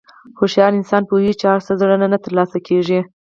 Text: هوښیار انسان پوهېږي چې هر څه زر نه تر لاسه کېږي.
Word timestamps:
هوښیار 0.37 0.71
انسان 0.77 1.01
پوهېږي 1.09 1.35
چې 1.39 1.45
هر 1.51 1.61
څه 1.67 1.71
زر 1.79 1.89
نه 2.13 2.17
تر 2.23 2.31
لاسه 2.37 2.57
کېږي. 2.67 2.99